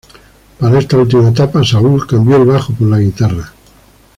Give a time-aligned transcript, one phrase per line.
[0.59, 3.53] Para esta última etapa Saúl cambia el bajo por la guitarra.